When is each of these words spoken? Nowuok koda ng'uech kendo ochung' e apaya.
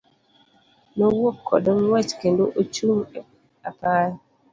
Nowuok 0.97 1.37
koda 1.47 1.71
ng'uech 1.79 2.11
kendo 2.21 2.43
ochung' 2.61 3.05
e 3.19 3.19
apaya. 3.69 4.13